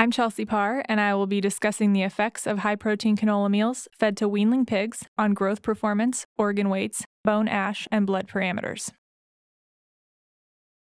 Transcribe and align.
I'm 0.00 0.10
Chelsea 0.10 0.46
Parr, 0.46 0.82
and 0.88 0.98
I 0.98 1.12
will 1.14 1.26
be 1.26 1.42
discussing 1.42 1.92
the 1.92 2.04
effects 2.04 2.46
of 2.46 2.60
high 2.60 2.74
protein 2.74 3.18
canola 3.18 3.50
meals 3.50 3.86
fed 3.92 4.16
to 4.16 4.30
weanling 4.30 4.66
pigs 4.66 5.04
on 5.18 5.34
growth 5.34 5.60
performance, 5.60 6.24
organ 6.38 6.70
weights, 6.70 7.04
bone 7.22 7.46
ash, 7.48 7.86
and 7.92 8.06
blood 8.06 8.26
parameters. 8.26 8.92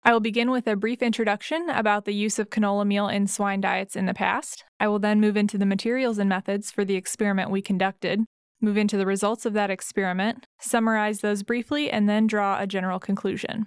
I 0.03 0.15
will 0.15 0.21
begin 0.21 0.51
with 0.51 0.67
a 0.67 0.77
brief 0.77 1.03
introduction 1.03 1.69
about 1.69 2.07
the 2.07 2.15
use 2.15 2.39
of 2.39 2.49
canola 2.49 2.87
meal 2.87 3.07
in 3.07 3.27
swine 3.27 3.61
diets 3.61 3.97
in 3.97 4.07
the 4.07 4.15
past. 4.15 4.65
I 4.81 4.89
will 4.89 4.99
then 4.99 5.21
move 5.21 5.37
into 5.37 5.59
the 5.59 5.67
materials 5.67 6.17
and 6.17 6.31
methods 6.31 6.71
for 6.71 6.83
the 6.83 6.97
experiment 6.97 7.51
we 7.51 7.61
conducted, 7.61 8.25
move 8.63 8.79
into 8.79 8.97
the 8.97 9.05
results 9.05 9.45
of 9.45 9.53
that 9.53 9.69
experiment, 9.71 10.47
summarize 10.59 11.21
those 11.21 11.43
briefly, 11.43 11.91
and 11.91 12.09
then 12.09 12.27
draw 12.27 12.59
a 12.59 12.67
general 12.67 12.99
conclusion. 12.99 13.67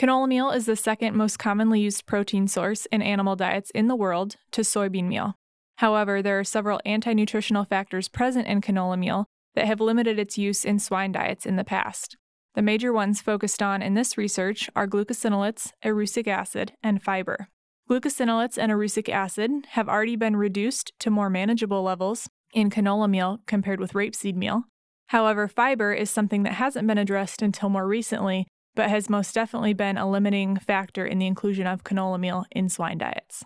Canola 0.00 0.26
meal 0.26 0.50
is 0.50 0.64
the 0.64 0.76
second 0.76 1.14
most 1.14 1.38
commonly 1.38 1.78
used 1.78 2.06
protein 2.06 2.48
source 2.48 2.86
in 2.86 3.02
animal 3.02 3.36
diets 3.36 3.68
in 3.72 3.86
the 3.86 3.94
world 3.94 4.36
to 4.50 4.62
soybean 4.62 5.08
meal. 5.08 5.34
However, 5.76 6.22
there 6.22 6.38
are 6.38 6.44
several 6.44 6.80
anti 6.86 7.12
nutritional 7.12 7.66
factors 7.66 8.08
present 8.08 8.46
in 8.46 8.62
canola 8.62 8.98
meal 8.98 9.26
that 9.54 9.66
have 9.66 9.78
limited 9.78 10.18
its 10.18 10.38
use 10.38 10.64
in 10.64 10.78
swine 10.78 11.12
diets 11.12 11.44
in 11.44 11.56
the 11.56 11.64
past. 11.64 12.16
The 12.54 12.62
major 12.62 12.94
ones 12.94 13.20
focused 13.20 13.62
on 13.62 13.82
in 13.82 13.92
this 13.92 14.16
research 14.16 14.70
are 14.74 14.88
glucosinolates, 14.88 15.72
erucic 15.84 16.26
acid, 16.26 16.72
and 16.82 17.02
fiber. 17.02 17.48
Glucosinolates 17.90 18.56
and 18.56 18.72
erucic 18.72 19.10
acid 19.10 19.50
have 19.72 19.86
already 19.86 20.16
been 20.16 20.34
reduced 20.34 20.94
to 21.00 21.10
more 21.10 21.28
manageable 21.28 21.82
levels 21.82 22.26
in 22.54 22.70
canola 22.70 23.10
meal 23.10 23.40
compared 23.46 23.80
with 23.80 23.92
rapeseed 23.92 24.34
meal. 24.34 24.62
However, 25.08 25.46
fiber 25.46 25.92
is 25.92 26.08
something 26.08 26.42
that 26.44 26.54
hasn't 26.54 26.88
been 26.88 26.96
addressed 26.96 27.42
until 27.42 27.68
more 27.68 27.86
recently, 27.86 28.46
but 28.74 28.90
has 28.90 29.10
most 29.10 29.34
definitely 29.34 29.74
been 29.74 29.98
a 29.98 30.10
limiting 30.10 30.56
factor 30.56 31.04
in 31.06 31.18
the 31.18 31.26
inclusion 31.26 31.66
of 31.66 31.84
canola 31.84 32.18
meal 32.18 32.44
in 32.50 32.68
swine 32.68 32.98
diets. 32.98 33.44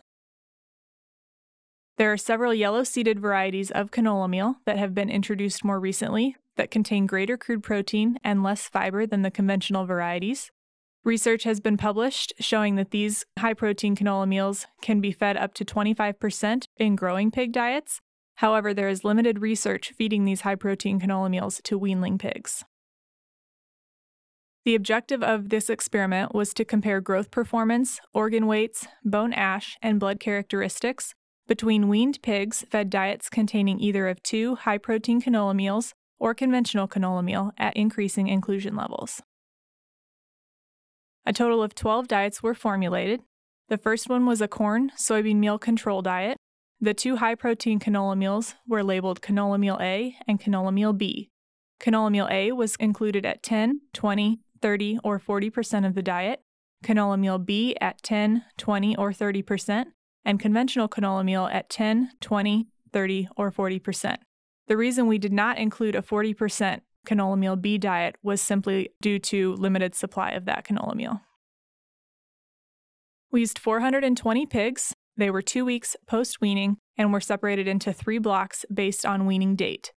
There 1.97 2.13
are 2.13 2.17
several 2.17 2.53
yellow 2.53 2.83
seeded 2.83 3.21
varieties 3.21 3.71
of 3.71 3.93
canola 3.93 4.29
meal 4.29 4.57
that 4.65 4.79
have 4.79 4.95
been 4.95 5.11
introduced 5.11 5.65
more 5.65 5.79
recently 5.79 6.37
that 6.57 6.71
contain 6.71 7.07
greater 7.07 7.37
crude 7.37 7.63
protein 7.63 8.19
and 8.25 8.43
less 8.43 8.69
fiber 8.69 9.07
than 9.07 9.23
the 9.23 9.31
conventional 9.31 9.87
varieties. 9.87 10.51
Research 11.05 11.45
has 11.45 11.61
been 11.61 11.77
published 11.77 12.33
showing 12.41 12.77
that 12.77 12.91
these 12.91 13.25
high 13.39 13.55
protein 13.55 13.95
canola 13.95 14.27
meals 14.27 14.67
can 14.81 15.01
be 15.01 15.13
fed 15.13 15.37
up 15.37 15.55
to 15.55 15.65
25% 15.65 16.67
in 16.79 16.97
growing 16.97 17.31
pig 17.31 17.53
diets. 17.53 18.01
However, 18.37 18.75
there 18.75 18.89
is 18.89 19.05
limited 19.05 19.41
research 19.41 19.93
feeding 19.97 20.25
these 20.25 20.41
high 20.41 20.55
protein 20.57 20.99
canola 20.99 21.31
meals 21.31 21.61
to 21.65 21.79
weanling 21.79 22.19
pigs. 22.19 22.65
The 24.65 24.75
objective 24.75 25.23
of 25.23 25.51
this 25.51 25.69
experiment 25.69 26.35
was 26.35 26.55
to 26.55 26.65
compare 26.65 27.03
growth 27.03 27.31
performance, 27.31 28.01
organ 28.15 28.47
weights, 28.47 28.87
bone 29.05 29.35
ash, 29.35 29.77
and 29.83 30.01
blood 30.01 30.21
characteristics 30.21 31.15
between 31.47 31.89
weaned 31.89 32.23
pigs 32.23 32.65
fed 32.71 32.89
diets 32.89 33.29
containing 33.29 33.79
either 33.79 34.09
of 34.09 34.23
two 34.23 34.55
high 34.55 34.79
protein 34.79 35.21
canola 35.21 35.55
meals 35.55 35.93
or 36.19 36.33
conventional 36.33 36.89
canola 36.89 37.23
meal 37.23 37.53
at 37.59 37.77
increasing 37.77 38.29
inclusion 38.29 38.75
levels. 38.75 39.21
A 41.27 41.35
total 41.35 41.63
of 41.63 41.75
12 41.75 42.09
diets 42.09 42.43
were 42.43 42.55
formulated. 42.55 43.21
The 43.69 43.77
first 43.77 44.09
one 44.09 44.25
was 44.25 44.41
a 44.41 44.49
corn 44.49 44.93
soybean 44.99 45.37
meal 45.37 45.59
control 45.59 46.01
diet. 46.01 46.39
The 46.81 46.95
two 46.95 47.17
high 47.17 47.35
protein 47.35 47.79
canola 47.79 48.17
meals 48.17 48.55
were 48.67 48.83
labeled 48.83 49.21
canola 49.21 49.61
meal 49.61 49.77
A 49.83 50.17
and 50.27 50.41
canola 50.41 50.73
meal 50.73 50.95
B. 50.95 51.29
Canola 51.81 52.11
meal 52.11 52.29
A 52.31 52.53
was 52.53 52.77
included 52.77 53.27
at 53.27 53.43
10, 53.43 53.81
20, 53.93 54.41
30, 54.65 54.99
or 55.05 55.21
40% 55.21 55.87
of 55.87 55.95
the 55.95 56.01
diet, 56.01 56.41
canola 56.83 57.21
meal 57.21 57.37
B 57.37 57.77
at 57.83 58.03
10, 58.03 58.45
20, 58.57 58.97
or 58.97 59.11
30%, 59.13 59.85
and 60.25 60.41
conventional 60.41 60.89
canola 60.89 61.23
meal 61.23 61.51
at 61.53 61.69
10, 61.69 62.13
20, 62.23 62.67
30, 62.91 63.29
or 63.37 63.53
40%. 63.53 64.17
The 64.67 64.79
reason 64.79 65.07
we 65.07 65.19
did 65.19 65.35
not 65.35 65.59
include 65.59 65.95
a 65.95 66.01
40% 66.01 66.81
canola 67.07 67.39
meal 67.39 67.57
B 67.57 67.77
diet 67.77 68.17
was 68.23 68.41
simply 68.41 68.89
due 69.03 69.19
to 69.19 69.55
limited 69.57 69.95
supply 69.95 70.31
of 70.31 70.47
that 70.47 70.65
canola 70.67 70.95
meal. 70.95 71.21
We 73.31 73.41
used 73.41 73.59
420 73.59 74.47
pigs. 74.47 74.95
They 75.15 75.29
were 75.29 75.43
two 75.43 75.67
weeks 75.67 75.95
post 76.07 76.41
weaning 76.41 76.79
and 76.97 77.13
were 77.13 77.21
separated 77.21 77.69
into 77.69 77.93
three 77.93 78.19
blocks 78.19 78.65
based 78.73 79.05
on 79.05 79.27
weaning 79.27 79.57
date. 79.57 79.93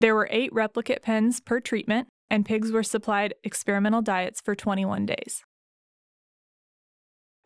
There 0.00 0.16
were 0.16 0.26
eight 0.32 0.52
replicate 0.52 1.02
pens 1.02 1.38
per 1.38 1.60
treatment, 1.60 2.08
and 2.30 2.44
pigs 2.44 2.70
were 2.70 2.82
supplied 2.82 3.34
experimental 3.44 4.02
diets 4.02 4.40
for 4.40 4.54
21 4.54 5.06
days. 5.06 5.44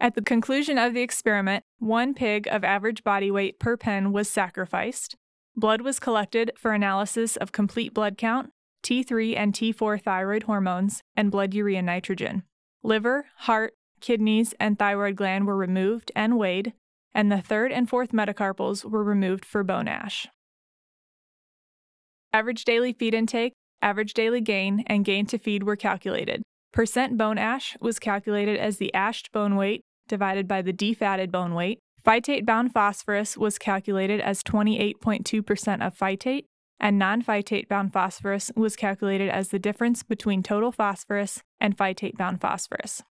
At 0.00 0.14
the 0.16 0.22
conclusion 0.22 0.78
of 0.78 0.94
the 0.94 1.00
experiment, 1.02 1.64
one 1.78 2.12
pig 2.12 2.48
of 2.48 2.64
average 2.64 3.04
body 3.04 3.30
weight 3.30 3.60
per 3.60 3.76
pen 3.76 4.10
was 4.10 4.28
sacrificed. 4.28 5.14
Blood 5.54 5.82
was 5.82 6.00
collected 6.00 6.50
for 6.56 6.72
analysis 6.72 7.36
of 7.36 7.52
complete 7.52 7.94
blood 7.94 8.18
count, 8.18 8.50
T3 8.82 9.36
and 9.36 9.52
T4 9.52 10.02
thyroid 10.02 10.42
hormones, 10.44 11.02
and 11.16 11.30
blood 11.30 11.54
urea 11.54 11.82
nitrogen. 11.82 12.42
Liver, 12.82 13.26
heart, 13.36 13.74
kidneys, 14.00 14.54
and 14.58 14.76
thyroid 14.76 15.14
gland 15.14 15.46
were 15.46 15.56
removed 15.56 16.10
and 16.16 16.36
weighed, 16.36 16.72
and 17.14 17.30
the 17.30 17.40
third 17.40 17.70
and 17.70 17.88
fourth 17.88 18.10
metacarpals 18.10 18.84
were 18.84 19.04
removed 19.04 19.44
for 19.44 19.62
bone 19.62 19.86
ash. 19.86 20.26
Average 22.32 22.64
daily 22.64 22.92
feed 22.92 23.14
intake 23.14 23.52
average 23.82 24.14
daily 24.14 24.40
gain, 24.40 24.84
and 24.86 25.04
gain 25.04 25.26
to 25.26 25.38
feed 25.38 25.64
were 25.64 25.76
calculated. 25.76 26.42
Percent 26.72 27.18
bone 27.18 27.36
ash 27.36 27.76
was 27.80 27.98
calculated 27.98 28.58
as 28.58 28.78
the 28.78 28.92
ashed 28.94 29.30
bone 29.32 29.56
weight 29.56 29.82
divided 30.08 30.48
by 30.48 30.62
the 30.62 30.72
defatted 30.72 31.30
bone 31.30 31.54
weight. 31.54 31.78
Phytate 32.04 32.44
bound 32.44 32.72
phosphorus 32.72 33.36
was 33.36 33.58
calculated 33.58 34.20
as 34.20 34.42
28.2% 34.42 35.86
of 35.86 35.96
phytate, 35.96 36.44
and 36.80 36.98
non 36.98 37.22
phytate 37.22 37.68
bound 37.68 37.92
phosphorus 37.92 38.50
was 38.56 38.74
calculated 38.74 39.30
as 39.30 39.48
the 39.48 39.58
difference 39.58 40.02
between 40.02 40.42
total 40.42 40.72
phosphorus 40.72 41.42
and 41.60 41.76
phytate 41.76 42.16
bound 42.16 42.40
phosphorus. 42.40 43.02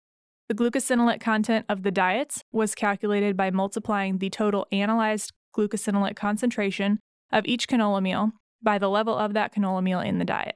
The 0.50 0.56
glucosinolate 0.56 1.22
content 1.22 1.66
of 1.70 1.84
the 1.84 1.92
diets 1.92 2.44
was 2.52 2.76
calculated 2.76 3.38
by 3.38 3.52
multiplying 3.52 4.18
the 4.18 4.30
total 4.30 4.68
analyzed 4.72 5.32
glucosinolate 5.56 6.18
concentration 6.18 7.00
of 7.32 7.46
each 7.46 7.68
canola 7.68 8.02
meal 8.02 8.32
by 8.62 8.78
the 8.78 8.90
level 8.90 9.18
of 9.18 9.34
that 9.34 9.56
canola 9.56 9.82
meal 9.82 10.02
in 10.02 10.20
the 10.20 10.26
diet. 10.26 10.56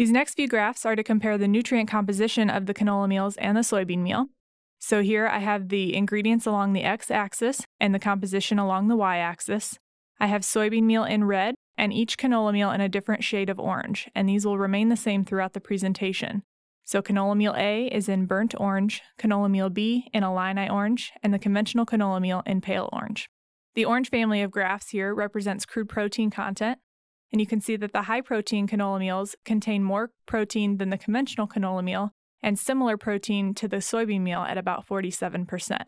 These 0.00 0.12
next 0.12 0.32
few 0.32 0.48
graphs 0.48 0.86
are 0.86 0.96
to 0.96 1.04
compare 1.04 1.36
the 1.36 1.46
nutrient 1.46 1.90
composition 1.90 2.48
of 2.48 2.64
the 2.64 2.72
canola 2.72 3.06
meals 3.06 3.36
and 3.36 3.54
the 3.54 3.60
soybean 3.60 3.98
meal. 3.98 4.28
So 4.78 5.02
here 5.02 5.26
I 5.26 5.40
have 5.40 5.68
the 5.68 5.94
ingredients 5.94 6.46
along 6.46 6.72
the 6.72 6.84
x 6.84 7.10
axis 7.10 7.66
and 7.78 7.94
the 7.94 7.98
composition 7.98 8.58
along 8.58 8.88
the 8.88 8.96
y 8.96 9.18
axis. 9.18 9.78
I 10.18 10.28
have 10.28 10.40
soybean 10.40 10.84
meal 10.84 11.04
in 11.04 11.24
red 11.24 11.54
and 11.76 11.92
each 11.92 12.16
canola 12.16 12.54
meal 12.54 12.70
in 12.70 12.80
a 12.80 12.88
different 12.88 13.24
shade 13.24 13.50
of 13.50 13.60
orange, 13.60 14.08
and 14.14 14.26
these 14.26 14.46
will 14.46 14.56
remain 14.56 14.88
the 14.88 14.96
same 14.96 15.22
throughout 15.22 15.52
the 15.52 15.60
presentation. 15.60 16.44
So 16.86 17.02
canola 17.02 17.36
meal 17.36 17.54
A 17.58 17.84
is 17.88 18.08
in 18.08 18.24
burnt 18.24 18.54
orange, 18.58 19.02
canola 19.18 19.50
meal 19.50 19.68
B 19.68 20.08
in 20.14 20.24
Illini 20.24 20.66
orange, 20.66 21.12
and 21.22 21.34
the 21.34 21.38
conventional 21.38 21.84
canola 21.84 22.22
meal 22.22 22.42
in 22.46 22.62
pale 22.62 22.88
orange. 22.90 23.28
The 23.74 23.84
orange 23.84 24.08
family 24.08 24.40
of 24.40 24.50
graphs 24.50 24.88
here 24.88 25.14
represents 25.14 25.66
crude 25.66 25.90
protein 25.90 26.30
content, 26.30 26.78
and 27.32 27.40
you 27.40 27.46
can 27.46 27.60
see 27.60 27.76
that 27.76 27.92
the 27.92 28.02
high 28.02 28.20
protein 28.20 28.66
canola 28.66 28.98
meals 28.98 29.36
contain 29.44 29.82
more 29.82 30.10
protein 30.26 30.78
than 30.78 30.90
the 30.90 30.98
conventional 30.98 31.46
canola 31.46 31.82
meal 31.82 32.12
and 32.42 32.58
similar 32.58 32.96
protein 32.96 33.54
to 33.54 33.68
the 33.68 33.78
soybean 33.78 34.22
meal 34.22 34.40
at 34.40 34.58
about 34.58 34.86
47%. 34.86 35.78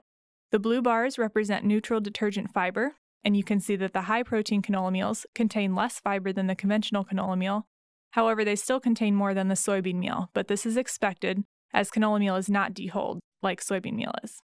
The 0.50 0.58
blue 0.58 0.82
bars 0.82 1.19
represent 1.19 1.64
neutral 1.64 2.00
detergent 2.00 2.53
fiber, 2.53 2.97
and 3.25 3.36
you 3.36 3.42
can 3.42 3.58
see 3.58 3.76
that 3.76 3.92
the 3.92 4.03
high 4.03 4.22
protein 4.22 4.62
canola 4.62 4.92
meals 4.92 5.25
contain 5.34 5.75
less 5.75 5.98
fiber 5.98 6.32
than 6.32 6.47
the 6.47 6.54
conventional 6.54 7.04
canola 7.04 7.38
meal. 7.38 7.66
However, 8.10 8.44
they 8.44 8.56
still 8.56 8.80
contain 8.80 9.14
more 9.14 9.32
than 9.32 9.48
the 9.48 9.54
soybean 9.54 9.94
meal, 9.94 10.28
but 10.34 10.48
this 10.48 10.66
is 10.66 10.76
expected 10.76 11.44
as 11.72 11.91
canola 11.91 12.20
meal 12.20 12.36
is 12.36 12.50
not 12.50 12.74
dehulled 12.74 13.20
like 13.42 13.62
soybean 13.62 13.94
meal 13.94 14.12
is. 14.22 14.41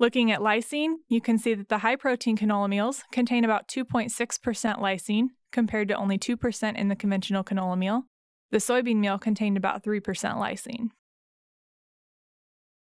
Looking 0.00 0.30
at 0.30 0.40
lysine, 0.40 0.98
you 1.08 1.20
can 1.20 1.38
see 1.38 1.54
that 1.54 1.68
the 1.68 1.78
high 1.78 1.96
protein 1.96 2.36
canola 2.36 2.68
meals 2.68 3.02
contain 3.10 3.44
about 3.44 3.66
2.6% 3.66 4.10
lysine 4.78 5.30
compared 5.50 5.88
to 5.88 5.96
only 5.96 6.16
2% 6.16 6.76
in 6.76 6.88
the 6.88 6.94
conventional 6.94 7.42
canola 7.42 7.76
meal. 7.76 8.04
The 8.52 8.58
soybean 8.58 8.96
meal 8.96 9.18
contained 9.18 9.56
about 9.56 9.82
3% 9.82 10.00
lysine. 10.02 10.90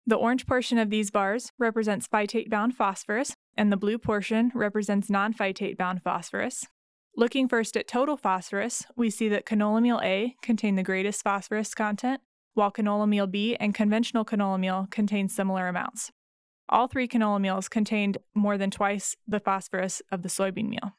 The 0.05 0.17
orange 0.17 0.47
portion 0.47 0.79
of 0.79 0.91
these 0.91 1.13
bars 1.13 1.53
represents 1.59 2.09
phytate 2.09 2.51
bound 2.51 2.77
phosphorus, 2.77 3.35
and 3.57 3.71
the 3.71 3.77
blue 3.77 3.99
portion 3.99 4.51
represents 4.55 5.09
non 5.09 5.33
phytate 5.33 5.77
bound 5.77 6.03
phosphorus. 6.03 6.67
Looking 7.17 7.49
first 7.49 7.77
at 7.77 7.89
total 7.89 8.17
phosphorus, 8.17 8.85
we 8.97 9.11
see 9.11 9.29
that 9.29 9.47
canola 9.47 9.81
meal 9.81 10.01
A 10.03 10.35
contain 10.43 10.75
the 10.75 10.83
greatest 10.83 11.23
phosphorus 11.23 11.73
content, 11.73 12.21
while 12.55 12.73
canola 12.73 13.09
meal 13.09 13.27
B 13.27 13.57
and 13.57 13.75
conventional 13.75 14.25
canola 14.25 14.59
meal 14.59 14.89
contain 14.91 15.29
similar 15.29 15.69
amounts. 15.69 16.11
All 16.69 16.89
three 16.89 17.07
canola 17.07 17.41
meals 17.41 17.69
contained 17.69 18.19
more 18.35 18.59
than 18.59 18.71
twice 18.71 19.17
the 19.27 19.41
phosphorus 19.41 20.03
of 20.11 20.23
the 20.23 20.29
soybean 20.29 20.69
meal. 20.69 20.97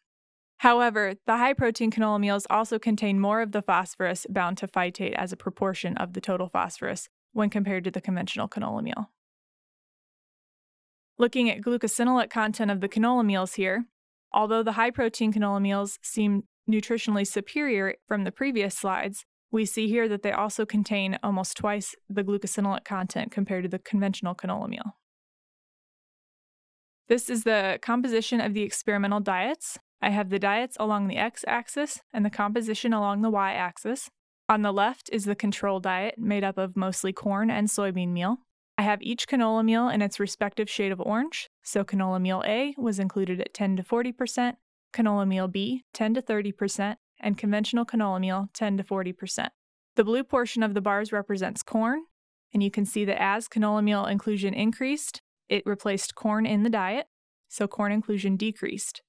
However, 0.60 1.16
the 1.25 1.38
high 1.38 1.54
protein 1.54 1.92
canola 1.92 2.19
meals 2.19 2.48
also 2.50 2.80
contain 2.80 3.19
more 3.19 3.42
of 3.42 3.52
the 3.52 3.62
phosphorus 3.62 4.25
bound 4.30 4.58
to 4.58 4.68
phytate 4.68 5.14
as 5.14 5.31
a 5.31 5.38
proportion 5.38 5.96
of 5.98 6.14
the 6.14 6.22
total 6.22 6.48
phosphorus 6.48 7.10
when 7.34 7.50
compared 7.50 7.84
to 7.84 7.92
the 7.92 8.02
conventional 8.02 8.48
canola 8.48 8.81
meal. 8.81 9.12
Looking 11.19 11.50
at 11.50 11.62
glucosinolate 11.62 12.30
content 12.30 12.72
of 12.72 12.81
the 12.81 12.90
canola 12.90 13.25
meals 13.25 13.56
here, 13.56 13.86
although 14.31 14.63
the 14.63 14.74
high 14.74 14.92
protein 14.92 15.34
canola 15.34 15.62
meals 15.62 16.00
seem 16.02 16.44
nutritionally 16.70 17.28
superior 17.28 17.96
from 18.08 18.24
the 18.24 18.31
previous 18.31 18.75
slides, 18.75 19.25
we 19.52 19.66
see 19.66 19.88
here 19.88 20.08
that 20.10 20.24
they 20.24 20.31
also 20.31 20.66
contain 20.66 21.18
almost 21.24 21.58
twice 21.58 21.96
the 22.10 22.24
glucosinolate 22.24 22.84
content 22.84 23.31
compared 23.31 23.63
to 23.63 23.70
the 23.70 23.80
conventional 23.80 24.36
canola 24.36 24.68
meal. 24.68 24.96
This 27.07 27.30
is 27.30 27.44
the 27.44 27.80
composition 27.81 28.42
of 28.42 28.54
the 28.54 28.63
experimental 28.63 29.21
diets. 29.21 29.80
I 30.01 30.09
have 30.09 30.30
the 30.30 30.39
diets 30.39 30.75
along 30.80 31.07
the 31.07 31.18
x 31.18 31.45
axis 31.48 32.01
and 32.13 32.25
the 32.25 32.30
composition 32.30 32.92
along 32.92 33.21
the 33.21 33.30
y 33.30 33.54
axis. 33.54 34.09
On 34.50 34.62
the 34.62 34.74
left 34.74 35.09
is 35.12 35.25
the 35.25 35.36
control 35.36 35.80
diet, 35.80 36.15
made 36.18 36.44
up 36.44 36.57
of 36.57 36.75
mostly 36.75 37.13
corn 37.13 37.50
and 37.50 37.68
soybean 37.68 38.09
meal. 38.09 38.39
I 38.77 38.81
have 38.83 39.01
each 39.01 39.27
canola 39.27 39.63
meal 39.63 39.89
in 39.89 40.01
its 40.01 40.19
respective 40.19 40.69
shade 40.69 40.92
of 40.92 41.01
orange. 41.01 41.50
So, 41.63 41.83
canola 41.83 42.21
meal 42.21 42.44
A 42.45 42.75
was 42.77 43.00
included 43.00 43.42
at 43.42 43.53
10 43.53 43.77
to 43.77 43.83
40%, 43.83 44.56
canola 44.94 45.27
meal 45.27 45.48
B 45.48 45.83
10 45.94 46.13
to 46.15 46.21
30%, 46.21 46.98
and 47.19 47.38
conventional 47.38 47.86
canola 47.86 48.19
meal 48.19 48.50
10 48.53 48.77
to 48.77 48.83
40%. 48.83 49.50
The 49.95 50.03
blue 50.03 50.24
portion 50.24 50.62
of 50.62 50.74
the 50.74 50.81
bars 50.81 51.12
represents 51.12 51.63
corn, 51.63 52.03
and 52.53 52.62
you 52.62 52.69
can 52.69 52.86
see 52.86 53.03
that 53.06 53.21
as 53.21 53.48
canola 53.48 53.83
meal 53.83 54.06
inclusion 54.06 54.53
increased, 54.53 55.21
it 55.50 55.64
replaced 55.66 56.16
corn 56.16 56.46
in 56.46 56.64
the 56.64 56.70
diet, 56.70 57.08
so 57.48 57.68
corn 57.68 57.92
inclusion 57.92 58.36
decreased. 58.36 59.02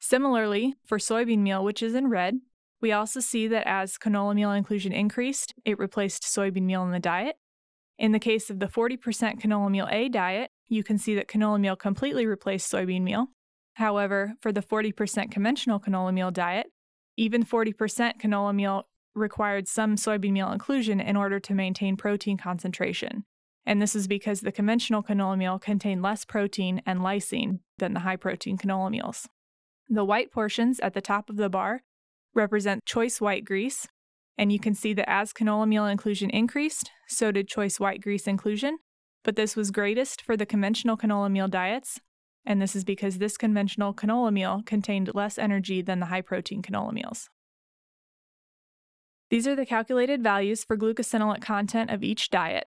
Similarly, 0.00 0.74
for 0.84 0.98
soybean 0.98 1.38
meal, 1.38 1.64
which 1.64 1.82
is 1.82 1.94
in 1.94 2.08
red, 2.08 2.38
we 2.80 2.92
also 2.92 3.20
see 3.20 3.48
that 3.48 3.66
as 3.66 3.98
canola 3.98 4.34
meal 4.34 4.52
inclusion 4.52 4.92
increased, 4.92 5.54
it 5.64 5.78
replaced 5.78 6.22
soybean 6.22 6.62
meal 6.62 6.84
in 6.84 6.92
the 6.92 7.00
diet. 7.00 7.36
In 7.98 8.12
the 8.12 8.20
case 8.20 8.48
of 8.48 8.60
the 8.60 8.68
40% 8.68 9.40
canola 9.40 9.70
meal 9.70 9.88
A 9.90 10.08
diet, 10.08 10.50
you 10.68 10.84
can 10.84 10.98
see 10.98 11.16
that 11.16 11.26
canola 11.26 11.58
meal 11.58 11.74
completely 11.74 12.26
replaced 12.26 12.70
soybean 12.70 13.02
meal. 13.02 13.26
However, 13.74 14.34
for 14.40 14.52
the 14.52 14.62
40% 14.62 15.30
conventional 15.30 15.80
canola 15.80 16.14
meal 16.14 16.30
diet, 16.30 16.66
even 17.16 17.44
40% 17.44 18.20
canola 18.20 18.54
meal 18.54 18.86
required 19.14 19.66
some 19.66 19.96
soybean 19.96 20.32
meal 20.32 20.52
inclusion 20.52 21.00
in 21.00 21.16
order 21.16 21.40
to 21.40 21.54
maintain 21.54 21.96
protein 21.96 22.36
concentration. 22.36 23.24
And 23.68 23.82
this 23.82 23.94
is 23.94 24.08
because 24.08 24.40
the 24.40 24.50
conventional 24.50 25.02
canola 25.02 25.36
meal 25.36 25.58
contained 25.58 26.00
less 26.00 26.24
protein 26.24 26.80
and 26.86 27.00
lysine 27.00 27.58
than 27.76 27.92
the 27.92 28.00
high 28.00 28.16
protein 28.16 28.56
canola 28.56 28.90
meals. 28.90 29.28
The 29.90 30.06
white 30.06 30.32
portions 30.32 30.80
at 30.80 30.94
the 30.94 31.02
top 31.02 31.28
of 31.28 31.36
the 31.36 31.50
bar 31.50 31.82
represent 32.34 32.86
choice 32.86 33.20
white 33.20 33.44
grease, 33.44 33.86
and 34.38 34.50
you 34.50 34.58
can 34.58 34.74
see 34.74 34.94
that 34.94 35.10
as 35.10 35.34
canola 35.34 35.68
meal 35.68 35.84
inclusion 35.84 36.30
increased, 36.30 36.90
so 37.08 37.30
did 37.30 37.46
choice 37.46 37.78
white 37.78 38.00
grease 38.00 38.26
inclusion, 38.26 38.78
but 39.22 39.36
this 39.36 39.54
was 39.54 39.70
greatest 39.70 40.22
for 40.22 40.34
the 40.34 40.46
conventional 40.46 40.96
canola 40.96 41.30
meal 41.30 41.46
diets, 41.46 42.00
and 42.46 42.62
this 42.62 42.74
is 42.74 42.84
because 42.84 43.18
this 43.18 43.36
conventional 43.36 43.92
canola 43.92 44.32
meal 44.32 44.62
contained 44.64 45.10
less 45.12 45.36
energy 45.36 45.82
than 45.82 46.00
the 46.00 46.06
high 46.06 46.22
protein 46.22 46.62
canola 46.62 46.94
meals. 46.94 47.28
These 49.28 49.46
are 49.46 49.54
the 49.54 49.66
calculated 49.66 50.22
values 50.22 50.64
for 50.64 50.74
glucosinolate 50.74 51.42
content 51.42 51.90
of 51.90 52.02
each 52.02 52.30
diet. 52.30 52.66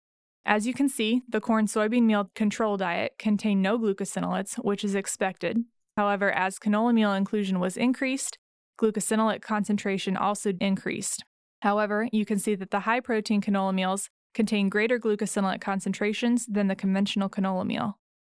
As 0.46 0.66
you 0.66 0.74
can 0.74 0.88
see, 0.88 1.22
the 1.28 1.40
corn 1.40 1.66
soybean 1.66 2.02
meal 2.02 2.30
control 2.34 2.76
diet 2.76 3.14
contained 3.18 3.62
no 3.62 3.78
glucosinolates, 3.78 4.56
which 4.56 4.84
is 4.84 4.94
expected. 4.94 5.64
However, 5.96 6.30
as 6.30 6.58
canola 6.58 6.92
meal 6.92 7.12
inclusion 7.14 7.60
was 7.60 7.76
increased, 7.76 8.36
glucosinolate 8.80 9.40
concentration 9.40 10.16
also 10.16 10.52
increased. 10.60 11.24
However, 11.62 12.08
you 12.12 12.26
can 12.26 12.38
see 12.38 12.54
that 12.56 12.70
the 12.70 12.80
high 12.80 13.00
protein 13.00 13.40
canola 13.40 13.74
meals 13.74 14.10
contain 14.34 14.68
greater 14.68 14.98
glucosinolate 14.98 15.60
concentrations 15.60 16.44
than 16.46 16.66
the 16.66 16.76
conventional 16.76 17.30
canola 17.30 17.64
meal. 17.64 17.98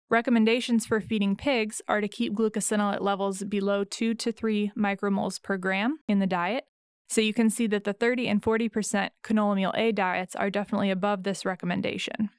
Recommendations 0.09 0.85
for 0.85 1.01
feeding 1.01 1.35
pigs 1.35 1.81
are 1.87 2.01
to 2.01 2.07
keep 2.07 2.33
glucosinolate 2.33 3.01
levels 3.01 3.43
below 3.43 3.83
2 3.83 4.13
to 4.13 4.31
3 4.31 4.71
micromoles 4.77 5.41
per 5.41 5.57
gram 5.57 5.97
in 6.07 6.19
the 6.19 6.27
diet. 6.27 6.65
So 7.07 7.21
you 7.21 7.33
can 7.33 7.49
see 7.49 7.67
that 7.67 7.83
the 7.83 7.93
30 7.93 8.27
and 8.27 8.41
40% 8.41 9.09
canola 9.23 9.55
meal 9.55 9.73
A 9.75 9.91
diets 9.91 10.35
are 10.35 10.49
definitely 10.49 10.89
above 10.89 11.23
this 11.23 11.45
recommendation. 11.45 12.29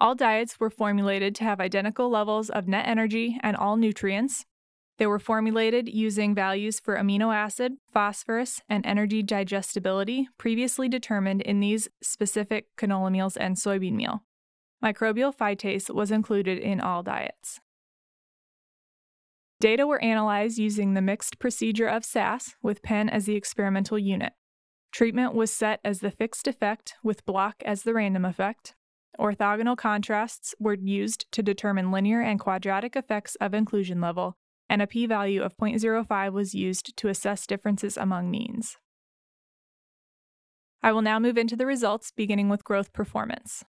All 0.00 0.14
diets 0.14 0.58
were 0.58 0.70
formulated 0.70 1.34
to 1.36 1.44
have 1.44 1.60
identical 1.60 2.08
levels 2.08 2.50
of 2.50 2.68
net 2.68 2.86
energy 2.86 3.38
and 3.42 3.56
all 3.56 3.76
nutrients, 3.76 4.46
they 5.00 5.06
were 5.06 5.18
formulated 5.18 5.88
using 5.88 6.34
values 6.34 6.78
for 6.78 6.98
amino 6.98 7.34
acid, 7.34 7.72
phosphorus, 7.90 8.60
and 8.68 8.84
energy 8.84 9.22
digestibility 9.22 10.28
previously 10.36 10.90
determined 10.90 11.40
in 11.40 11.60
these 11.60 11.88
specific 12.02 12.66
canola 12.76 13.10
meals 13.10 13.34
and 13.34 13.56
soybean 13.56 13.94
meal. 13.94 14.24
Microbial 14.84 15.34
phytase 15.34 15.88
was 15.88 16.10
included 16.10 16.58
in 16.58 16.82
all 16.82 17.02
diets. 17.02 17.60
Data 19.60 19.86
were 19.86 20.02
analyzed 20.02 20.56
using 20.56 20.94
the 20.94 21.02
mixed 21.02 21.38
procedure 21.38 21.86
of 21.86 22.02
SAS, 22.02 22.56
with 22.62 22.82
pen 22.82 23.10
as 23.10 23.26
the 23.26 23.36
experimental 23.36 23.98
unit. 23.98 24.32
Treatment 24.90 25.34
was 25.34 25.52
set 25.52 25.80
as 25.84 26.00
the 26.00 26.10
fixed 26.10 26.48
effect, 26.48 26.94
with 27.04 27.26
block 27.26 27.56
as 27.66 27.82
the 27.82 27.92
random 27.92 28.24
effect. 28.24 28.74
Orthogonal 29.18 29.76
contrasts 29.76 30.54
were 30.58 30.78
used 30.80 31.30
to 31.32 31.42
determine 31.42 31.92
linear 31.92 32.22
and 32.22 32.40
quadratic 32.40 32.96
effects 32.96 33.34
of 33.34 33.52
inclusion 33.52 34.00
level, 34.00 34.38
and 34.70 34.80
a 34.80 34.86
p 34.86 35.04
value 35.04 35.42
of 35.42 35.58
0.05 35.58 36.32
was 36.32 36.54
used 36.54 36.96
to 36.96 37.08
assess 37.08 37.46
differences 37.46 37.98
among 37.98 38.30
means. 38.30 38.78
I 40.82 40.92
will 40.92 41.02
now 41.02 41.18
move 41.18 41.36
into 41.36 41.54
the 41.54 41.66
results, 41.66 42.10
beginning 42.16 42.48
with 42.48 42.64
growth 42.64 42.94
performance. 42.94 43.62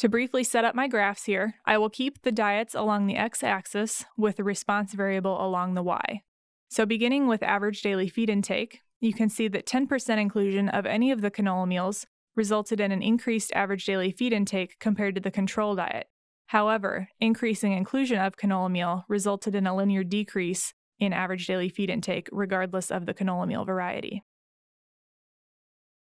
To 0.00 0.08
briefly 0.08 0.44
set 0.44 0.64
up 0.64 0.74
my 0.74 0.88
graphs 0.88 1.24
here, 1.24 1.56
I 1.66 1.76
will 1.76 1.90
keep 1.90 2.22
the 2.22 2.32
diets 2.32 2.74
along 2.74 3.06
the 3.06 3.16
x 3.16 3.42
axis 3.42 4.04
with 4.16 4.36
the 4.36 4.44
response 4.44 4.94
variable 4.94 5.44
along 5.44 5.74
the 5.74 5.82
y. 5.82 6.22
So, 6.70 6.86
beginning 6.86 7.26
with 7.26 7.42
average 7.42 7.82
daily 7.82 8.08
feed 8.08 8.30
intake, 8.30 8.80
you 9.00 9.12
can 9.12 9.28
see 9.28 9.46
that 9.48 9.66
10% 9.66 10.18
inclusion 10.18 10.70
of 10.70 10.86
any 10.86 11.10
of 11.10 11.20
the 11.20 11.30
canola 11.30 11.68
meals 11.68 12.06
resulted 12.34 12.80
in 12.80 12.92
an 12.92 13.02
increased 13.02 13.52
average 13.54 13.84
daily 13.84 14.10
feed 14.10 14.32
intake 14.32 14.78
compared 14.78 15.16
to 15.16 15.20
the 15.20 15.30
control 15.30 15.74
diet, 15.74 16.06
However, 16.50 17.10
increasing 17.20 17.74
inclusion 17.74 18.18
of 18.18 18.36
canola 18.36 18.68
meal 18.68 19.04
resulted 19.08 19.54
in 19.54 19.68
a 19.68 19.76
linear 19.76 20.02
decrease 20.02 20.74
in 20.98 21.12
average 21.12 21.46
daily 21.46 21.68
feed 21.68 21.90
intake, 21.90 22.28
regardless 22.32 22.90
of 22.90 23.06
the 23.06 23.14
canola 23.14 23.46
meal 23.46 23.64
variety. 23.64 24.24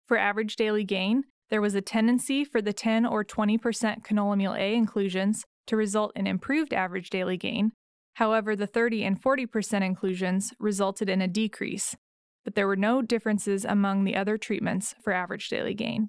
For 0.07 0.17
average 0.17 0.57
daily 0.57 0.85
gain, 0.85 1.25
there 1.53 1.61
was 1.61 1.75
a 1.75 1.83
tendency 1.83 2.47
for 2.47 2.63
the 2.63 2.73
10 2.73 3.05
or 3.05 3.23
20% 3.23 3.61
canola 4.03 4.37
meal 4.39 4.55
A 4.55 4.75
inclusions 4.75 5.45
to 5.67 5.77
result 5.77 6.11
in 6.17 6.27
improved 6.27 6.73
average 6.73 7.11
daily 7.11 7.37
gain. 7.37 7.73
However, 8.15 8.57
the 8.57 8.67
30 8.67 9.05
and 9.05 9.23
40% 9.23 9.83
inclusions 9.83 10.55
resulted 10.59 11.11
in 11.11 11.21
a 11.21 11.29
decrease, 11.29 11.95
but 12.43 12.55
there 12.55 12.67
were 12.67 12.75
no 12.75 13.03
differences 13.03 13.67
among 13.67 14.05
the 14.05 14.17
other 14.17 14.39
treatments 14.39 14.95
for 15.05 15.13
average 15.13 15.51
daily 15.51 15.75
gain. 15.75 16.09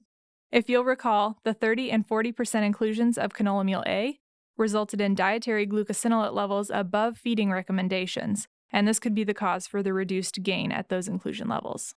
If 0.50 0.70
you'll 0.70 0.86
recall, 0.86 1.40
the 1.44 1.54
30 1.54 1.92
and 1.92 2.08
40% 2.08 2.64
inclusions 2.64 3.18
of 3.18 3.34
canola 3.34 3.66
meal 3.66 3.84
A 3.86 4.20
resulted 4.56 5.02
in 5.02 5.14
dietary 5.14 5.68
glucosinolate 5.68 6.34
levels 6.34 6.72
above 6.74 7.18
feeding 7.18 7.52
recommendations, 7.52 8.48
and 8.72 8.88
this 8.88 8.98
could 8.98 9.14
be 9.14 9.26
the 9.26 9.34
cause 9.34 9.68
for 9.68 9.84
the 9.84 9.92
reduced 9.92 10.42
gain 10.42 10.72
at 10.72 10.88
those 10.88 11.10
inclusion 11.10 11.50
levels. 11.50 11.96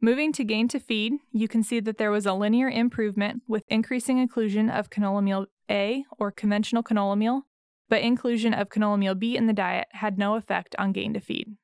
Moving 0.00 0.32
to 0.32 0.44
gain 0.44 0.68
to 0.68 0.80
feed, 0.80 1.14
you 1.32 1.48
can 1.48 1.62
see 1.62 1.80
that 1.80 1.96
there 1.96 2.10
was 2.10 2.26
a 2.26 2.34
linear 2.34 2.68
improvement 2.68 3.42
with 3.48 3.64
increasing 3.68 4.18
inclusion 4.18 4.68
of 4.68 4.90
canola 4.90 5.22
meal 5.22 5.46
A 5.70 6.04
or 6.18 6.30
conventional 6.30 6.82
canola 6.82 7.16
meal, 7.16 7.42
but 7.88 8.02
inclusion 8.02 8.52
of 8.52 8.68
canola 8.68 8.98
meal 8.98 9.14
B 9.14 9.36
in 9.36 9.46
the 9.46 9.52
diet 9.52 9.88
had 9.92 10.18
no 10.18 10.36
effect 10.36 10.74
on 10.78 10.92
gain 10.92 11.14
to 11.14 11.20
feed. 11.20 11.56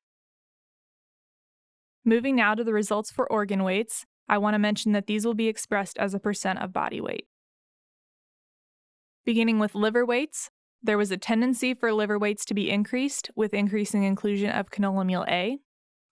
Moving 2.04 2.34
now 2.34 2.54
to 2.54 2.64
the 2.64 2.72
results 2.72 3.10
for 3.10 3.30
organ 3.30 3.62
weights, 3.62 4.06
I 4.26 4.38
want 4.38 4.54
to 4.54 4.58
mention 4.58 4.92
that 4.92 5.06
these 5.06 5.26
will 5.26 5.34
be 5.34 5.48
expressed 5.48 5.98
as 5.98 6.14
a 6.14 6.20
percent 6.20 6.60
of 6.60 6.72
body 6.72 7.00
weight. 7.00 7.26
Beginning 9.26 9.58
with 9.58 9.74
liver 9.74 10.06
weights, 10.06 10.50
there 10.82 10.96
was 10.96 11.10
a 11.10 11.18
tendency 11.18 11.74
for 11.74 11.92
liver 11.92 12.18
weights 12.18 12.46
to 12.46 12.54
be 12.54 12.70
increased 12.70 13.30
with 13.36 13.52
increasing 13.52 14.04
inclusion 14.04 14.50
of 14.50 14.70
canola 14.70 15.04
meal 15.04 15.26
A. 15.28 15.58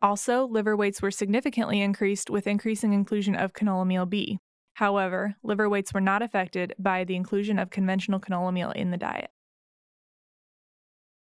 Also, 0.00 0.46
liver 0.46 0.76
weights 0.76 1.02
were 1.02 1.10
significantly 1.10 1.80
increased 1.80 2.30
with 2.30 2.46
increasing 2.46 2.92
inclusion 2.92 3.34
of 3.34 3.52
canola 3.52 3.86
meal 3.86 4.06
B. 4.06 4.38
However, 4.74 5.34
liver 5.42 5.68
weights 5.68 5.92
were 5.92 6.00
not 6.00 6.22
affected 6.22 6.74
by 6.78 7.02
the 7.02 7.16
inclusion 7.16 7.58
of 7.58 7.70
conventional 7.70 8.20
canola 8.20 8.52
meal 8.52 8.70
in 8.70 8.92
the 8.92 8.96
diet. 8.96 9.30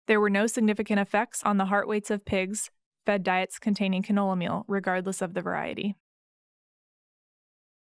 There 0.07 0.19
were 0.19 0.29
no 0.29 0.47
significant 0.47 0.99
effects 0.99 1.43
on 1.43 1.57
the 1.57 1.65
heart 1.65 1.87
weights 1.87 2.09
of 2.09 2.25
pigs 2.25 2.71
fed 3.05 3.21
diets 3.21 3.59
containing 3.59 4.01
canola 4.01 4.37
meal, 4.37 4.63
regardless 4.67 5.21
of 5.21 5.33
the 5.33 5.41
variety. 5.41 5.95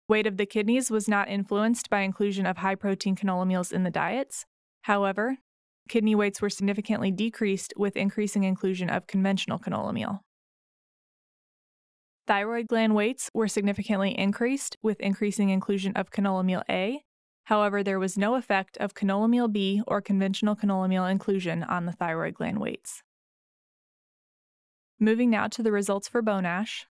Weight 0.08 0.26
of 0.26 0.36
the 0.36 0.46
kidneys 0.46 0.90
was 0.90 1.08
not 1.08 1.28
influenced 1.28 1.90
by 1.90 2.00
inclusion 2.00 2.46
of 2.46 2.58
high 2.58 2.74
protein 2.74 3.16
canola 3.16 3.46
meals 3.46 3.72
in 3.72 3.82
the 3.82 3.90
diets. 3.90 4.44
However, 4.82 5.38
kidney 5.88 6.14
weights 6.14 6.40
were 6.40 6.50
significantly 6.50 7.10
decreased 7.10 7.72
with 7.76 7.96
increasing 7.96 8.44
inclusion 8.44 8.88
of 8.88 9.06
conventional 9.06 9.58
canola 9.58 9.92
meal. 9.92 10.22
Thyroid 12.26 12.66
gland 12.68 12.94
weights 12.94 13.30
were 13.32 13.48
significantly 13.48 14.18
increased 14.18 14.76
with 14.82 15.00
increasing 15.00 15.50
inclusion 15.50 15.92
of 15.94 16.10
canola 16.10 16.44
meal 16.44 16.62
A, 16.68 17.04
However, 17.46 17.84
there 17.84 18.00
was 18.00 18.18
no 18.18 18.34
effect 18.34 18.76
of 18.78 18.94
canola 18.94 19.30
meal 19.30 19.46
B 19.46 19.80
or 19.86 20.00
conventional 20.00 20.56
canola 20.56 20.88
meal 20.88 21.06
inclusion 21.06 21.62
on 21.62 21.86
the 21.86 21.92
thyroid 21.92 22.34
gland 22.34 22.58
weights. 22.58 23.04
Moving 24.98 25.30
now 25.30 25.46
to 25.48 25.62
the 25.62 25.70
results 25.70 26.08
for 26.08 26.22
bone 26.22 26.44
ash. 26.44 26.86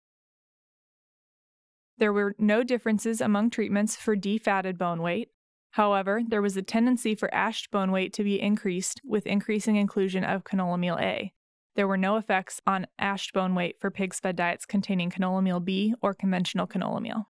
There 1.98 2.12
were 2.12 2.36
no 2.38 2.62
differences 2.62 3.20
among 3.20 3.50
treatments 3.50 3.96
for 3.96 4.14
defatted 4.16 4.78
bone 4.78 5.02
weight. 5.02 5.30
However, 5.72 6.22
there 6.24 6.42
was 6.42 6.56
a 6.56 6.62
tendency 6.62 7.16
for 7.16 7.34
ashed 7.34 7.72
bone 7.72 7.90
weight 7.90 8.12
to 8.12 8.22
be 8.22 8.40
increased 8.40 9.00
with 9.04 9.26
increasing 9.26 9.74
inclusion 9.74 10.22
of 10.22 10.44
canola 10.44 10.78
meal 10.78 10.98
A. 11.00 11.32
There 11.76 11.88
were 11.88 11.96
no 11.96 12.16
effects 12.16 12.60
on 12.66 12.86
ashed 12.98 13.32
bone 13.32 13.54
weight 13.54 13.80
for 13.80 13.90
pigs 13.90 14.20
fed 14.20 14.36
diets 14.36 14.64
containing 14.64 15.10
canola 15.10 15.42
meal 15.42 15.60
B 15.60 15.94
or 16.00 16.14
conventional 16.14 16.66
canola 16.66 17.00
meal. 17.00 17.28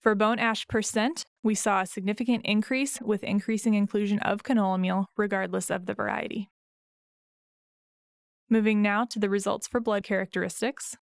For 0.00 0.14
bone 0.14 0.38
ash 0.38 0.68
percent, 0.68 1.24
we 1.42 1.56
saw 1.56 1.80
a 1.80 1.86
significant 1.86 2.44
increase 2.44 3.00
with 3.00 3.24
increasing 3.24 3.74
inclusion 3.74 4.20
of 4.20 4.44
canola 4.44 4.78
meal, 4.78 5.10
regardless 5.16 5.70
of 5.70 5.86
the 5.86 5.94
variety. 5.94 6.48
Moving 8.48 8.80
now 8.80 9.04
to 9.06 9.18
the 9.18 9.28
results 9.28 9.66
for 9.66 9.80
blood 9.80 10.04
characteristics. 10.04 10.96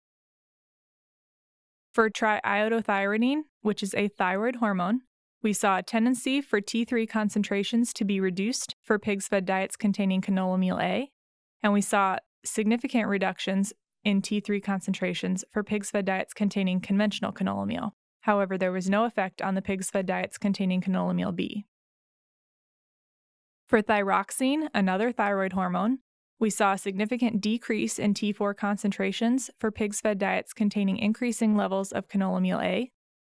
For 1.93 2.09
triiodothyronine, 2.09 3.43
which 3.63 3.83
is 3.83 3.93
a 3.95 4.07
thyroid 4.07 4.57
hormone, 4.57 5.01
we 5.43 5.53
saw 5.53 5.79
a 5.79 5.83
tendency 5.83 6.41
for 6.41 6.61
T3 6.61 7.09
concentrations 7.09 7.93
to 7.95 8.05
be 8.05 8.21
reduced 8.21 8.77
for 8.85 9.01
pigs 9.01 9.27
fed 9.27 9.45
diets 9.45 9.75
containing 9.75 10.21
canola 10.21 10.57
meal 10.57 10.79
A, 10.81 11.11
and 11.63 11.73
we 11.73 11.81
saw 11.81 12.17
significant 12.45 13.09
reductions 13.09 13.73
in 14.05 14.21
T3 14.21 14.63
concentrations 14.63 15.45
for 15.51 15.63
pigs 15.63 15.91
fed 15.91 16.05
diets 16.05 16.35
containing 16.35 16.81
conventional 16.81 17.33
canola 17.33 17.67
meal. 17.67 17.95
However, 18.23 18.57
there 18.59 18.73
was 18.73 18.91
no 18.91 19.05
effect 19.05 19.43
on 19.43 19.55
the 19.55 19.63
pigs 19.63 19.91
fed 19.91 20.07
diets 20.07 20.39
containing 20.39 20.81
canola 20.81 21.15
meal 21.15 21.33
B. 21.33 21.67
For 23.69 23.81
thyroxine, 23.81 24.69
another 24.75 25.13
thyroid 25.13 25.53
hormone, 25.53 25.99
we 26.39 26.51
saw 26.51 26.73
a 26.73 26.79
significant 26.79 27.41
decrease 27.41 27.99
in 27.99 28.15
T4 28.15 28.57
concentrations 28.57 29.49
for 29.59 29.71
pigs 29.71 30.01
fed 30.01 30.19
diets 30.19 30.53
containing 30.53 30.99
increasing 30.99 31.57
levels 31.57 31.93
of 31.93 32.09
canola 32.09 32.41
meal 32.41 32.61
A. 32.61 32.91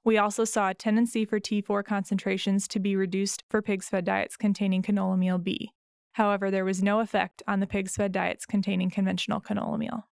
We 0.05 0.19
also 0.19 0.45
saw 0.45 0.71
a 0.71 0.75
tendency 0.75 1.25
for 1.25 1.39
T4 1.39 1.85
concentrations 1.85 2.67
to 2.69 2.81
be 2.81 2.97
reduced 2.97 3.45
for 3.49 3.63
pigs 3.63 3.89
fed 3.89 4.07
diets 4.07 4.37
containing 4.37 4.83
canola 4.83 5.19
meal 5.19 5.39
B. 5.39 5.73
However, 6.15 6.51
there 6.51 6.65
was 6.65 6.83
no 6.83 7.01
effect 7.01 7.43
on 7.47 7.61
the 7.61 7.67
pigs 7.67 7.97
fed 7.97 8.13
diets 8.13 8.47
containing 8.47 8.91
conventional 8.91 9.41
canola 9.41 9.79
meal. 9.79 10.09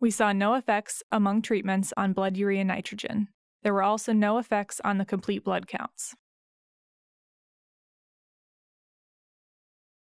We 0.00 0.10
saw 0.10 0.32
no 0.32 0.54
effects 0.54 1.02
among 1.12 1.42
treatments 1.42 1.92
on 1.98 2.14
blood 2.14 2.38
urea 2.38 2.64
nitrogen. 2.64 3.28
There 3.62 3.74
were 3.74 3.82
also 3.82 4.14
no 4.14 4.38
effects 4.38 4.80
on 4.82 4.96
the 4.96 5.04
complete 5.04 5.44
blood 5.44 5.66
counts. 5.66 6.14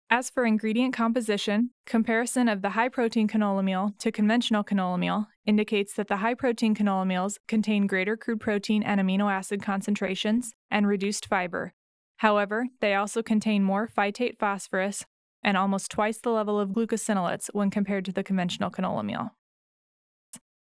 As 0.09 0.29
for 0.29 0.45
ingredient 0.45 0.93
composition, 0.93 1.71
comparison 1.85 2.47
of 2.47 2.61
the 2.61 2.71
high 2.71 2.89
protein 2.89 3.27
canola 3.27 3.63
meal 3.63 3.93
to 3.99 4.11
conventional 4.11 4.63
canola 4.63 4.99
meal 4.99 5.27
indicates 5.45 5.93
that 5.95 6.07
the 6.07 6.17
high 6.17 6.33
protein 6.33 6.73
canola 6.73 7.05
meals 7.05 7.39
contain 7.49 7.87
greater 7.87 8.15
crude 8.15 8.39
protein 8.39 8.83
and 8.83 9.01
amino 9.01 9.29
acid 9.29 9.61
concentrations 9.61 10.53
and 10.69 10.87
reduced 10.87 11.25
fiber. 11.25 11.73
However, 12.21 12.67
they 12.79 12.95
also 12.95 13.21
contain 13.21 13.63
more 13.63 13.87
phytate 13.87 14.39
phosphorus 14.39 15.05
and 15.43 15.57
almost 15.57 15.91
twice 15.91 16.19
the 16.19 16.31
level 16.31 16.59
of 16.59 16.69
glucosinolates 16.69 17.49
when 17.53 17.69
compared 17.69 18.05
to 18.05 18.11
the 18.11 18.23
conventional 18.23 18.71
canola 18.71 19.03
meal 19.03 19.31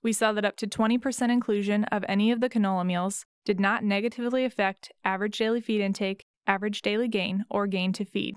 we 0.03 0.13
saw 0.13 0.31
that 0.31 0.45
up 0.45 0.55
to 0.57 0.67
20% 0.67 1.31
inclusion 1.31 1.83
of 1.85 2.03
any 2.07 2.31
of 2.31 2.39
the 2.41 2.49
canola 2.49 2.85
meals 2.85 3.25
did 3.45 3.59
not 3.59 3.83
negatively 3.83 4.45
affect 4.45 4.91
average 5.03 5.37
daily 5.37 5.61
feed 5.61 5.81
intake, 5.81 6.23
average 6.47 6.81
daily 6.81 7.07
gain, 7.07 7.45
or 7.49 7.67
gain 7.67 7.93
to 7.93 8.05
feed. 8.05 8.35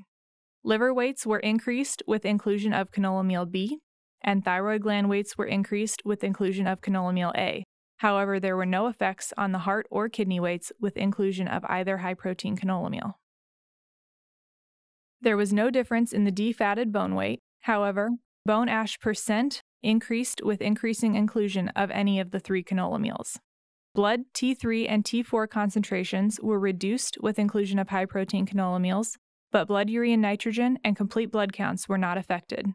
Liver 0.62 0.92
weights 0.92 1.26
were 1.26 1.38
increased 1.38 2.02
with 2.06 2.25
inclusion 2.25 2.73
of 2.73 2.90
canola 2.90 3.25
meal 3.25 3.47
B, 3.47 3.78
and 4.23 4.44
thyroid 4.44 4.83
gland 4.83 5.09
weights 5.09 5.37
were 5.37 5.47
increased 5.47 6.02
with 6.04 6.25
inclusion 6.25 6.66
of 6.66 6.80
canola 6.80 7.12
meal 7.12 7.33
A. 7.37 7.64
However, 7.98 8.40
there 8.40 8.56
were 8.56 8.66
no 8.66 8.86
effects 8.86 9.32
on 9.36 9.52
the 9.52 9.60
heart 9.60 9.86
or 9.90 10.08
kidney 10.08 10.40
weights 10.40 10.72
with 10.80 10.96
inclusion 10.96 11.48
of 11.48 11.64
either 11.66 11.98
high 11.98 12.14
protein 12.14 12.56
canola 12.56 12.90
meal. 12.90 13.18
There 15.20 15.36
was 15.36 15.52
no 15.52 15.70
difference 15.70 16.12
in 16.12 16.24
the 16.24 16.32
defatted 16.32 16.92
bone 16.92 17.14
weight. 17.14 17.40
However, 17.62 18.10
bone 18.44 18.68
ash 18.68 18.98
percent 19.00 19.62
increased 19.82 20.42
with 20.42 20.60
increasing 20.60 21.14
inclusion 21.14 21.68
of 21.68 21.90
any 21.90 22.20
of 22.20 22.30
the 22.30 22.40
three 22.40 22.64
canola 22.64 23.00
meals. 23.00 23.38
Blood 23.94 24.24
T3 24.34 24.86
and 24.88 25.04
T4 25.04 25.48
concentrations 25.48 26.40
were 26.42 26.58
reduced 26.58 27.16
with 27.20 27.38
inclusion 27.38 27.78
of 27.78 27.90
high 27.90 28.06
protein 28.06 28.44
canola 28.44 28.80
meals, 28.80 29.16
but 29.52 29.68
blood 29.68 29.88
urea 29.88 30.16
nitrogen 30.16 30.78
and 30.82 30.96
complete 30.96 31.30
blood 31.30 31.52
counts 31.52 31.88
were 31.88 31.96
not 31.98 32.18
affected. 32.18 32.74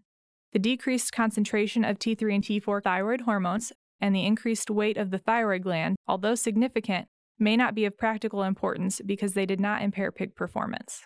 The 0.54 0.60
decreased 0.60 1.12
concentration 1.12 1.84
of 1.84 2.00
T3 2.00 2.34
and 2.36 2.44
T4 2.44 2.82
thyroid 2.82 3.22
hormones 3.22 3.74
and 4.02 4.16
the 4.16 4.26
increased 4.26 4.70
weight 4.70 4.98
of 4.98 5.12
the 5.12 5.18
thyroid 5.18 5.64
gland, 5.64 5.96
although 6.08 6.36
significant, 6.36 7.08
may 7.38 7.56
not 7.56 7.74
be 7.76 7.86
of 7.86 7.98
practical 7.98 8.44
importance 8.44 9.02
because 9.06 9.34
they 9.34 9.46
did 9.46 9.60
not 9.60 9.82
impair 9.82 10.12
pig 10.12 10.36
performance. 10.36 11.02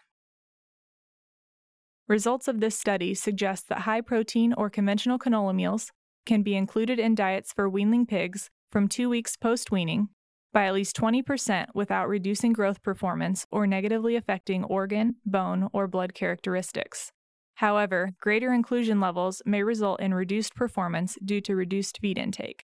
Results 2.07 2.47
of 2.47 2.59
this 2.59 2.77
study 2.77 3.13
suggest 3.13 3.69
that 3.69 3.79
high 3.81 4.01
protein 4.01 4.53
or 4.53 4.69
conventional 4.69 5.17
canola 5.17 5.55
meals 5.55 5.91
can 6.25 6.43
be 6.43 6.55
included 6.55 6.99
in 6.99 7.15
diets 7.15 7.53
for 7.53 7.69
weanling 7.69 8.07
pigs 8.07 8.49
from 8.71 8.87
two 8.87 9.09
weeks 9.09 9.37
post 9.37 9.71
weaning 9.71 10.09
by 10.51 10.65
at 10.65 10.73
least 10.73 10.95
20% 10.95 11.67
without 11.73 12.07
reducing 12.07 12.53
growth 12.53 12.83
performance 12.83 13.45
or 13.51 13.65
negatively 13.65 14.15
affecting 14.15 14.63
organ, 14.63 15.15
bone, 15.25 15.67
or 15.73 15.87
blood 15.87 16.13
characteristics. 16.13 17.11
However, 17.55 18.11
greater 18.19 18.53
inclusion 18.53 18.99
levels 18.99 19.41
may 19.45 19.63
result 19.63 19.99
in 19.99 20.13
reduced 20.13 20.55
performance 20.55 21.17
due 21.23 21.41
to 21.41 21.55
reduced 21.55 21.99
feed 21.99 22.17
intake. 22.17 22.65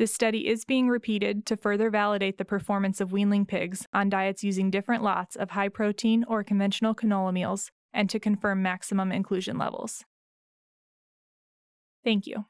This 0.00 0.14
study 0.14 0.48
is 0.48 0.64
being 0.64 0.88
repeated 0.88 1.44
to 1.44 1.58
further 1.58 1.90
validate 1.90 2.38
the 2.38 2.44
performance 2.46 3.02
of 3.02 3.10
weanling 3.10 3.46
pigs 3.46 3.86
on 3.92 4.08
diets 4.08 4.42
using 4.42 4.70
different 4.70 5.02
lots 5.02 5.36
of 5.36 5.50
high 5.50 5.68
protein 5.68 6.24
or 6.26 6.42
conventional 6.42 6.94
canola 6.94 7.34
meals 7.34 7.70
and 7.92 8.08
to 8.08 8.18
confirm 8.18 8.62
maximum 8.62 9.12
inclusion 9.12 9.58
levels. 9.58 10.06
Thank 12.02 12.26
you. 12.26 12.46